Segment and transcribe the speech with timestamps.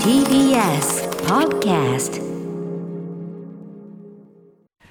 [0.00, 2.16] TBS Podcast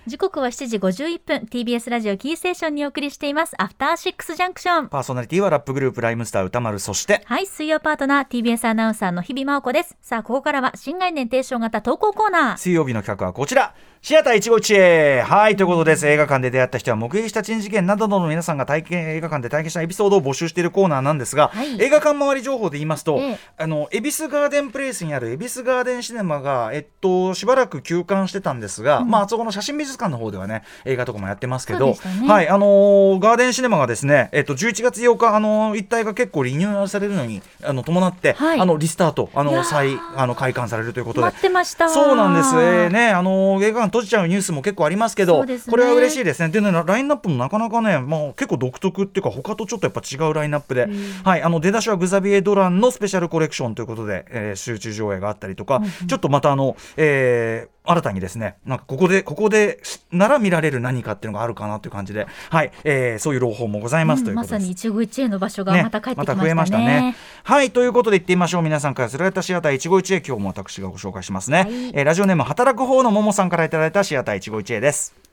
[0.08, 1.48] 時刻は7時51分。
[1.50, 3.56] TBS ラジオキーステーションにお送りしています。
[3.58, 6.78] アフターシックスジャンクションパーソナリティはラップグループライムスター歌丸。
[6.78, 9.98] そしてはい水曜パートナー TBS アナウンサーの日々真央子です。
[10.04, 12.58] さあここからは新概念提唱型投稿コーナー。
[12.58, 13.74] 水曜日の企画はこちら。
[14.04, 15.22] シアター一期一会。
[15.24, 16.08] はいということです。
[16.08, 21.82] 映画館で出会った人は目撃した珍事件などの皆さんが体験映画館で体験したエピソードを募集しているコーナーなんですが、はい。
[21.82, 23.40] 映画館周り情報で言いますと、ええ。
[23.58, 31.98] あの恵比寿ガーデンプレイスにある恵比寿ガーデンシネマがえっとしばらく休館してたんですが、まああそこの写真美術館の方ではね映画とかもやってますけど、ね。
[32.28, 38.60] はいあのーガーデンシネマがですねえっと11月8日あのー一帯が結構リニューアルされるのにあの伴って、はい。
[38.60, 41.26] あのリスタートあの再あの開館されるということで。
[41.26, 41.90] 待ってました。
[41.90, 45.60] そうなんです、えーね、あの映画館閉じちゃうニュースも結構ありますけどね。
[45.70, 46.50] これは嬉しいですね。
[46.50, 50.88] でねラインナップもなかなかね、まあ、結構独特っていうか他とちょっとやっぱ違うラインナップで、
[51.24, 59.80] はい、あの出だしはグザビエ・ドランのスペシャルコレクションということで、えー集中上映があったりとか、ちょっとまたあの、えー新たにですねなんかここでここで
[60.12, 62.72] なら見られる何かっていうのがあるかなという感じで、はい。
[62.84, 64.54] えーそういう朗報もございますということです。
[64.54, 67.16] まさに一期一会の場所がまた帰ってきましたね,、増えましたね。
[67.44, 67.72] はい。
[67.72, 68.62] ということで言ってみましょう。
[68.62, 71.74] 皆さんからすられたシアター一期一会今日も私がご紹介しますね、はい。
[71.94, 75.25] えーラジオネーム働く方のももさんからいただいたシアター一期一会です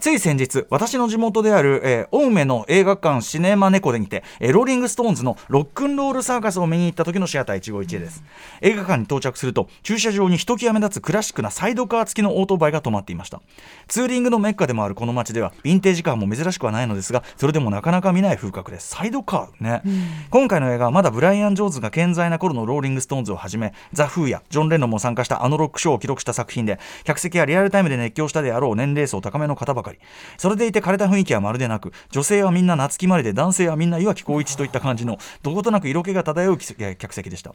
[0.00, 8.22] つい先日私の地元である、えー青梅の映画館シネマネコでにて、えーローリングストーンズのロックンロールサーカスを見に行った時のシアター一期一会です、
[8.60, 13.40] 映画館に到着すると駐車場にひときわ目立つクラシックなサイドカー付きのオートバイが止まっていました。
[13.88, 19.82] ツーリングのメッカでもあるこの街ではヴィンテージカーも珍しくはないのですがそれでもなかなか見ない風格ですサイドカーね、
[20.30, 29.87] 今回の映画はまだブライアン・ジョーンズが健在な頃のローリング・ストーンズをはじめザ・フーやジョン・レノンも参加したあのロックショーを記録した作品で客席はリアルタイムで熱狂したであろう年齢層高めの方ばかり
[30.36, 37.54] それでいて枯れた雰囲気はまるでなく女性はみんな夏木まりで男性はみんな岩城浩一といった感じのどことなく色気が漂う客席でした。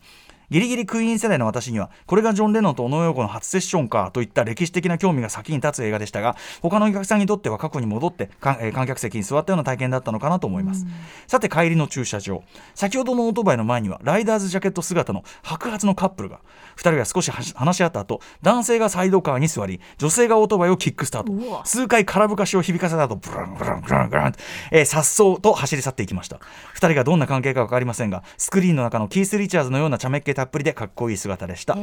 [0.49, 10.85] ギリギリクイーン世代の私にはこれがジョン・レノンと小野洋子の初セッションかといった歴史的な興味が先に立つ映画でしたが他のお客さんにとっては過去に戻ってかえー観客席に座ったような体験だったのかなと思います、
[11.27, 12.43] さて帰りの駐車場。
[12.75, 16.39] 先ほどのオートバイの前にはライダーズジャケット姿の白髪のカップルが
[16.75, 21.65] 2人が少し話し合った後男性がサイドカーに座り女性がオートバイをキックスタート。
[21.65, 24.33] 数回空ぶかしを響かせた後ブランブランブランブラン
[24.71, 26.37] えー、颯爽と走り去っていきました。
[26.37, 31.75] 2人がどんな関係か分かりませんがスクリーンの中のキース・リチャーズのような茶目っ気たっぷりでかっこいい姿でした。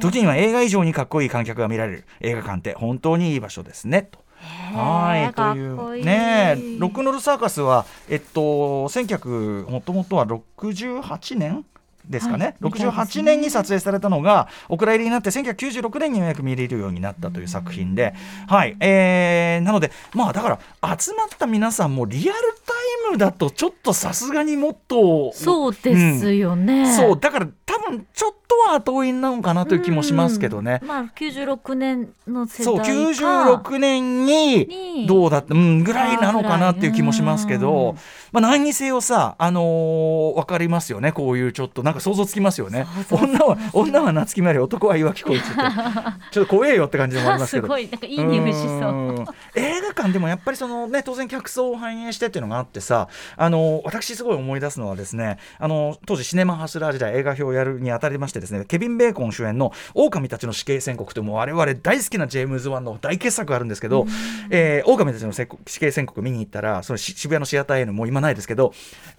[0.00, 2.06] 時には映画以上にかっこいい観客が見られる。
[2.20, 4.08] 映画館って本当にいい場所ですね。
[4.10, 6.04] とはいかという。
[6.04, 8.40] ねえロックンロールサーカスはえっと
[8.88, 11.64] 1900もともとは68年
[12.08, 13.22] ですかね、はいみたいです68ね。
[13.24, 18.14] 年に撮影されたのがお蔵入りになって1996年にようやく見れるようになったという作品で、
[18.48, 22.72] はいえーなのでまあだから集まった皆さんもリアルタ
[23.08, 30.80] イムだとちょっとさすがにもっとそうですよね、そうだから多分ちょっとは後追いなのかなという気もしますけどね。
[30.82, 30.88] うん。
[30.88, 35.06] まあ96年の世そう代か96年にに。
[35.06, 37.98] どうだった、うん、ぐらいなのかなっていう気もしますけうどん、
[38.32, 41.12] まあ、何にせよさ、あのー、分かりますよね。
[41.12, 42.86] こういうちょっとなんか想像つきますよね。
[43.10, 45.54] 女は女は夏木マリ男は岩城浩一って。
[46.32, 47.66] ちょっと怖えよって感じでもありますけど。
[47.68, 48.70] すごいなんかいい匂いしそう。
[48.70, 49.24] うん。
[49.54, 64.06] 映画館でもやっぱりそのね当然客層を反映してっていうのがあってさあの私すごい思い出すのはですねあの当時シネマハスラー時代映画表をやるにあたりましてですねケビン・ベーコン主演の「狼たちの死刑宣告」というもう我々大好きなジェームズ・ワンの大傑作があるんですけど
[64.50, 68.72] 「えー狼たちのせ死刑宣告」見に行ったらそのし渋谷のシアター N もう今ないですけど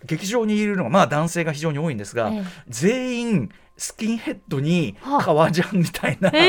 [0.05, 2.43] 劇場にいるのがまあ男性が非常に多いんですが、ええ。
[2.69, 5.21] 全員スキンヘッドにはあ。
[5.21, 6.41] 革ジャンみたいな、え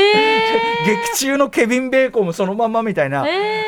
[0.86, 3.62] 劇中のケビン・ベーコンもそのまんまみたいな、ー、え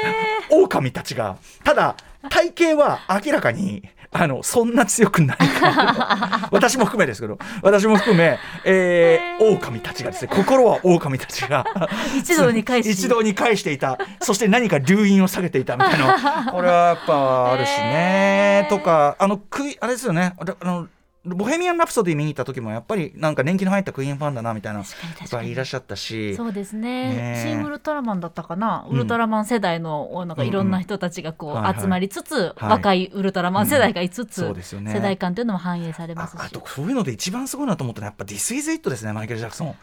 [0.50, 1.38] 狼たちが。
[1.64, 1.96] ただ
[2.30, 7.38] 体型は明らかにあのそんな強くないか 私も含めですけど。
[7.62, 9.56] 私も含め、えーへー。
[9.56, 11.64] 狼たちがですね心は狼たちが。
[12.14, 13.98] ー、一堂に会し一堂に会していた。
[14.22, 16.48] そして何か留飲を下げていたみたいな。
[16.52, 18.68] これはやっぱあるしね、へー。
[18.68, 20.34] とかあのクイあれですよね。
[20.38, 20.88] ああの
[21.34, 26.36] ボヘミアン・ラプソディ見に行った時もやっぱりなんか年季の入ったクイーンファンだなみたいな確かに確人がかにいらっしゃったし。
[26.36, 27.14] そうですね。
[27.14, 32.68] ねチームウルトラマンだったかな、うんウルトラマン世代のなんかいろんな人たちがこう集まりつつ、はい。
[32.70, 34.92] 若いウルトラマン世代がいつつ、そうですよね。
[34.92, 36.40] 世代間というのも反映されますし。
[36.40, 39.68] ああとそういうので一番すごいなと思ったのはやっぱ「This is It」ですねマイケル・ジャクソン。
[39.68, 39.76] やっ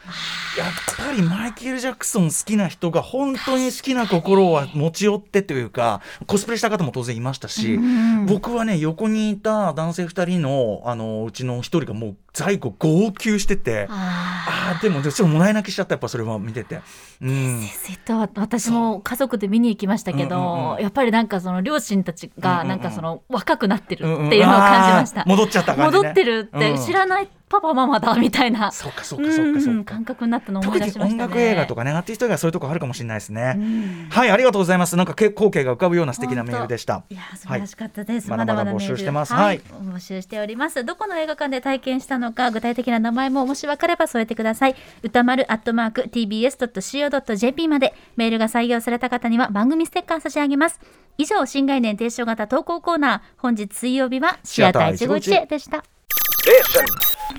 [0.97, 13.87] ぱりマイケル・ジャクソン好きな人が本当に好きな心は持ち寄ってというかコスプレした方も当然いましたし、うん僕はね横にいた男性2人のあのうちの1人がもう在庫号泣してて。
[13.89, 16.81] あああでもちょっともらい泣きしちゃったやっぱそれは見てて。
[17.21, 17.29] うん。
[17.29, 20.81] ーえっと私も家族で見に行きましたけど、うんうんうん。
[20.81, 22.57] やっぱりなんかその両親たちうんうんうん。
[22.59, 26.85] がなんかその若くなってるっていうのを感じました、あー戻っちゃった感じ、ね、戻ってるってうん。
[26.85, 31.23] 知らないパパママだみたいなそうかそうかそうかそうかん感覚になったのを思い出しましたね。
[31.23, 34.07] 音楽映画とかねアーティスト映画そういうとこあるかもしれないですね、うん。
[34.09, 34.95] はいありがとうございます。
[34.95, 37.03] なんかけ光景が浮かぶような素敵なメールでした。
[37.09, 38.39] いや素晴らしかったです、はい。
[38.39, 39.33] まだまだ募集してます。
[39.33, 39.57] ははい。
[39.57, 40.83] い、募集しております。
[40.83, 44.75] どこの映画館で体験したのか具体的な名前ももし分かれば添えてください。
[45.03, 47.93] 歌丸アットマーク tbs.co.jp まで。
[48.15, 50.79] メールが採用された方には番組ステッカー差し上げます。
[51.17, 53.21] 以上新概念提唱型投稿コーナー。
[53.37, 55.83] 本日水曜日はシアター151でした。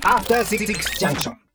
[0.03, 1.46] After Six Junction.